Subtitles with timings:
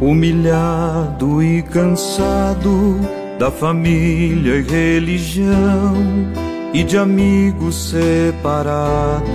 [0.00, 3.00] humilhado e cansado
[3.38, 5.94] da família e religião
[6.72, 9.28] e de amigos separados.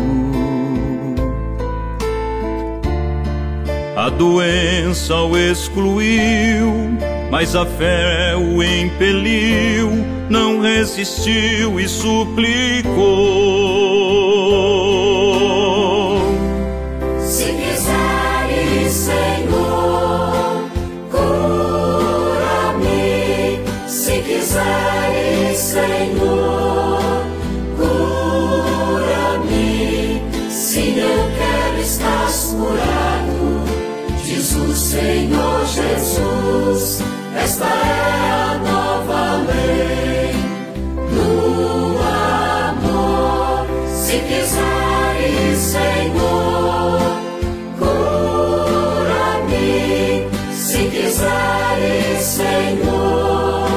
[3.95, 6.97] A doença o excluiu,
[7.29, 9.89] mas a fé o impeliu,
[10.29, 12.93] não resistiu e suplicou.
[36.83, 37.01] Jesus.
[37.35, 40.33] Esta é a nova lei
[41.15, 41.97] do
[42.67, 43.65] amor.
[43.87, 46.99] Se quiseres, Senhor,
[47.79, 49.57] cura-me.
[50.53, 53.69] Se quiseres, Senhor,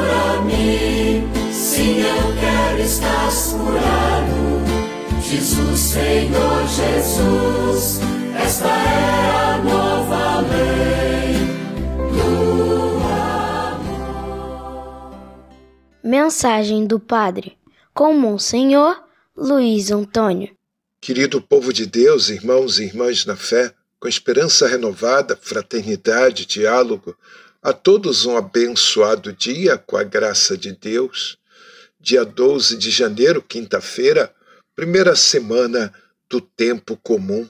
[0.00, 0.66] cura-me.
[1.52, 4.38] Se não quero, estás curado.
[5.60, 6.47] O Senhor
[16.10, 17.58] Mensagem do Padre
[17.92, 18.98] com Monsenhor
[19.36, 20.56] Luiz Antônio.
[21.02, 27.14] Querido povo de Deus, irmãos e irmãs na fé, com esperança renovada, fraternidade, diálogo,
[27.62, 31.36] a todos um abençoado dia com a graça de Deus.
[32.00, 34.34] Dia 12 de janeiro, quinta-feira,
[34.74, 35.92] primeira semana
[36.26, 37.46] do tempo comum.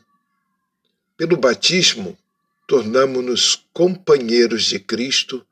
[1.16, 2.18] Pelo batismo,
[2.66, 5.46] tornamo-nos companheiros de Cristo,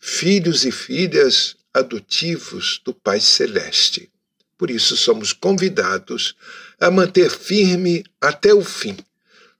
[0.00, 4.10] filhos e filhas adotivos do Pai Celeste.
[4.56, 6.34] Por isso somos convidados
[6.80, 8.96] a manter firme até o fim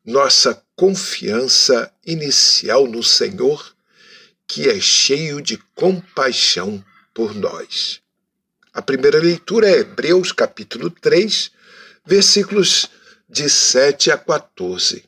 [0.08, 3.74] nossa confiança inicial no Senhor,
[4.46, 8.00] que é cheio de compaixão por nós.
[8.72, 11.50] A primeira leitura é Hebreus capítulo 3,
[12.06, 12.88] versículos
[13.28, 15.04] de 7 a 14.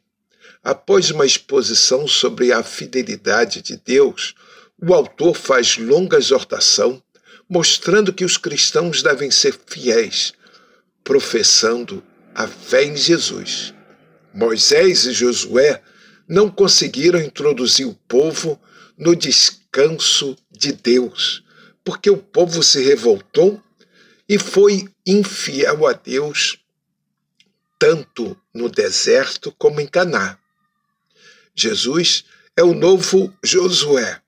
[0.63, 4.35] Após uma exposição sobre a fidelidade de Deus,
[4.83, 7.03] o autor faz longa exortação,
[7.49, 10.33] mostrando que os cristãos devem ser fiéis,
[11.05, 12.03] professando
[12.35, 13.75] a fé em Jesus.
[14.33, 15.83] Moisés e Josué
[16.29, 18.61] não conseguiram introduzir o povo
[18.97, 21.43] no descanso de Deus,
[21.85, 23.61] porque o povo se revoltou
[24.29, 26.59] e foi infiel a Deus,
[27.79, 30.39] tanto no deserto como em Caná.
[31.55, 32.25] Jesus
[32.57, 34.23] é o novo Josué,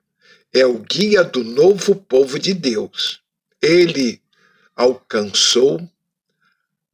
[0.53, 3.21] é o guia do novo povo de Deus.
[3.59, 4.21] Ele
[4.75, 5.81] alcançou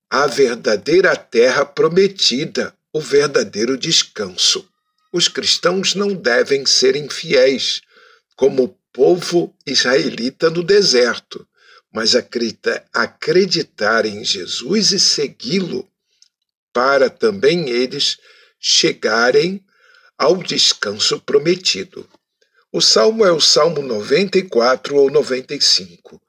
[0.10, 4.68] a verdadeira terra prometida, o verdadeiro descanso.
[5.12, 7.82] Os cristãos não devem ser infiéis,
[8.36, 11.46] como o povo israelita no deserto,
[11.92, 15.88] mas acreditar em Jesus e segui-lo,
[16.72, 18.18] para também eles
[18.60, 19.64] chegarem
[20.18, 22.08] ao descanso prometido.
[22.72, 26.22] O salmo é o Salmo 94 ou 95,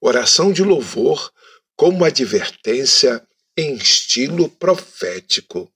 [0.00, 1.32] oração de louvor
[1.74, 3.26] como advertência
[3.56, 5.68] em estilo profético.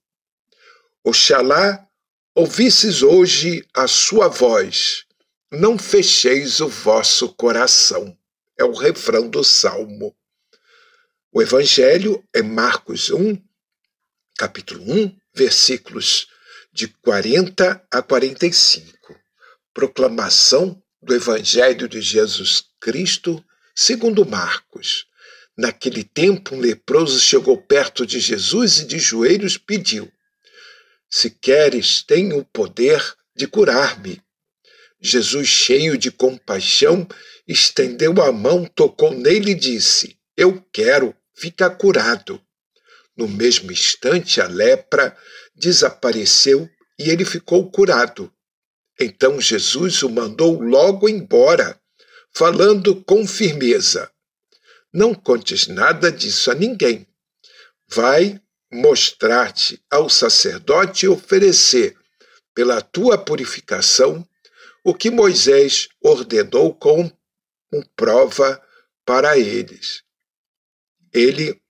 [1.03, 1.85] Oxalá
[2.37, 5.07] ouvisses hoje a sua voz,
[5.51, 8.17] não fecheis o vosso coração.
[8.57, 10.15] É o refrão do salmo.
[11.33, 13.37] O evangelho é Marcos 1,
[14.37, 16.29] capítulo 1, versículos
[16.73, 19.22] de 40 a 45.
[19.75, 23.43] Proclamação do evangelho de Jesus Cristo,
[23.75, 25.07] segundo Marcos.
[25.57, 30.11] Naquele tempo, um leproso chegou perto de Jesus e de joelhos pediu:
[31.11, 33.03] Se queres, tenho o poder
[33.35, 34.23] de curar-me.
[35.01, 37.07] Jesus, cheio de compaixão,
[37.47, 42.41] estendeu a mão, tocou nele e disse: Eu quero, fica curado.
[43.17, 45.17] No mesmo instante, a lepra
[45.55, 46.69] desapareceu
[46.99, 48.33] e ele ficou curado.
[49.03, 51.81] Então Jesus o mandou logo embora,
[52.33, 54.09] falando com firmeza:
[54.93, 57.07] Não contes nada disso a ninguém.
[57.89, 58.41] Vai
[58.73, 61.97] mostrar-te ao sacerdote e oferecer,
[62.55, 64.27] pela tua purificação,
[64.85, 67.13] o que Moisés ordenou como
[67.97, 68.63] prova
[69.05, 70.03] para eles.
[71.13, 71.61] Ele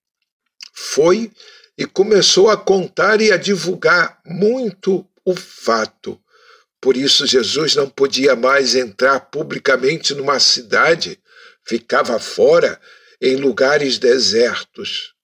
[0.75, 1.33] foi
[1.79, 6.21] e começou a contar e a divulgar muito o fato.
[6.83, 11.17] Por isso, Jesus não podia mais entrar publicamente numa cidade,
[11.65, 12.81] ficava fora
[13.21, 15.15] em lugares desertos.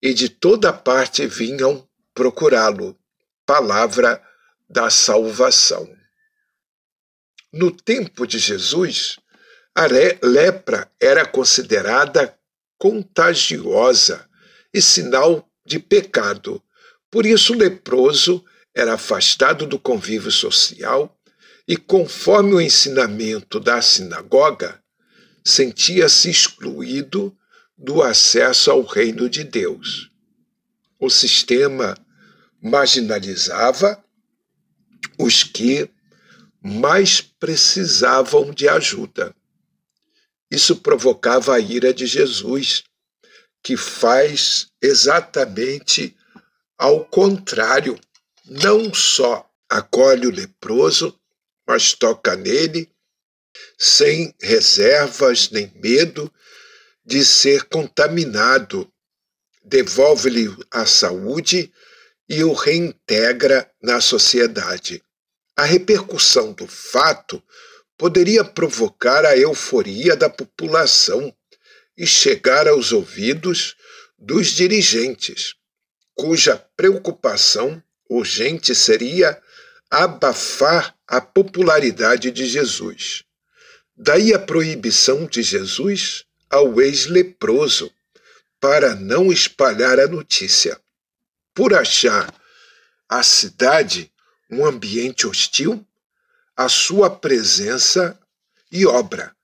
[0.00, 1.84] E de toda parte vinham
[2.14, 2.96] procurá-lo.
[3.44, 4.22] Palavra
[4.70, 5.92] da salvação.
[7.52, 9.18] No tempo de Jesus,
[9.74, 9.86] a
[10.22, 12.32] lepra era considerada
[12.78, 14.28] contagiosa
[14.72, 16.62] e sinal de pecado.
[17.10, 21.18] Por isso, o leproso era afastado do convívio social
[21.66, 24.82] e, conforme o ensinamento da sinagoga,
[25.44, 27.36] sentia-se excluído
[27.76, 30.10] do acesso ao reino de Deus.
[30.98, 31.96] O sistema
[32.62, 34.02] marginalizava
[35.18, 35.90] os que
[36.62, 39.34] mais precisavam de ajuda.
[40.50, 42.84] Isso provocava a ira de Jesus,
[43.62, 46.16] que faz exatamente
[46.78, 47.98] ao contrário.
[48.44, 51.18] Não só acolhe o leproso,
[51.66, 52.90] mas toca nele
[53.78, 56.32] sem reservas nem medo
[57.04, 58.90] de ser contaminado.
[59.64, 61.72] Devolve-lhe a saúde
[62.28, 65.02] e o reintegra na sociedade.
[65.56, 67.42] A repercussão do fato
[67.96, 71.32] poderia provocar a euforia da população
[71.96, 73.76] e chegar aos ouvidos
[74.18, 75.54] dos dirigentes,
[76.14, 77.82] cuja preocupação
[78.16, 79.40] urgente seria
[79.90, 83.24] abafar a popularidade de Jesus.
[83.96, 87.92] Daí a proibição de Jesus ao ex-leproso
[88.60, 90.80] para não espalhar a notícia.
[91.54, 92.34] Por achar
[93.08, 94.10] a cidade
[94.50, 95.86] um ambiente hostil,
[96.56, 98.18] a sua presença
[98.70, 99.34] e obra.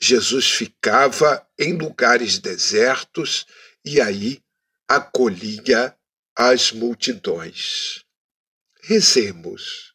[0.00, 3.46] Jesus ficava em lugares desertos
[3.84, 4.40] e aí
[4.86, 5.94] acolhia
[6.36, 8.04] as multidões.
[8.88, 9.92] Rezemos.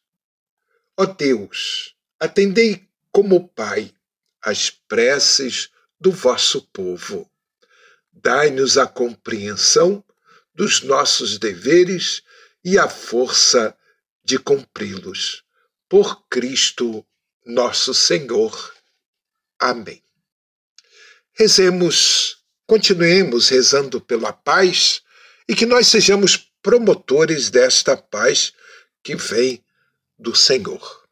[0.96, 3.92] Ó Deus, atendei como Pai
[4.40, 5.68] as preces
[5.98, 7.28] do vosso povo.
[8.12, 10.04] Dai-nos a compreensão
[10.54, 12.22] dos nossos deveres
[12.64, 13.76] e a força
[14.22, 15.42] de cumpri-los.
[15.88, 17.04] Por Cristo
[17.44, 18.76] nosso Senhor.
[19.58, 20.04] Amém.
[21.32, 25.02] Rezemos, continuemos rezando pela paz
[25.48, 28.52] e que nós sejamos promotores desta paz
[29.04, 29.62] que vem
[30.18, 31.04] do Senhor.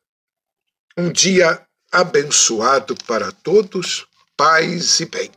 [0.96, 1.60] Um dia
[1.92, 5.30] abençoado para todos, paz e bem.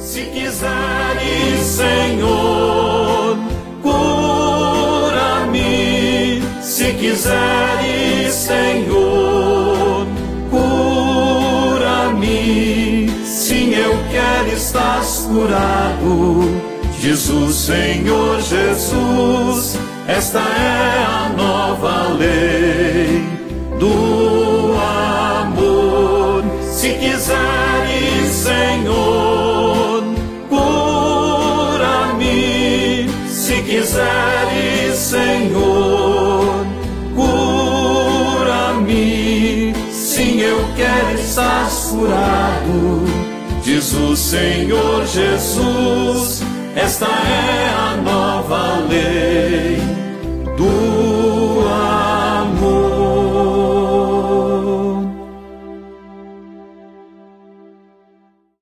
[0.00, 3.36] Se quiseres, Senhor,
[3.82, 5.60] cura-me.
[6.62, 10.06] Se quiseres, Senhor,
[10.48, 12.06] cura-me.
[13.26, 16.76] Sim, eu quero estar curado.
[17.00, 19.76] Jesus, Senhor Jesus,
[20.08, 23.24] esta é a nova lei
[23.78, 24.76] do
[25.40, 26.44] amor.
[26.62, 30.04] Se quiseres, Senhor,
[30.48, 31.98] cura-me.
[33.28, 36.66] Se quiseres, Senhor,
[37.16, 38.44] cura-me.
[39.90, 43.04] Sim, eu quero estar curado.
[43.64, 46.42] Diz o Senhor Jesus,
[46.76, 47.06] esta